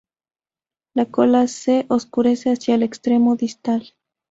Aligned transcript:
La 0.95 1.05
cola 1.05 1.47
se 1.47 1.85
oscurece 1.87 2.49
hacia 2.49 2.73
el 2.73 2.81
extremo 2.81 3.35
distal. 3.35 3.93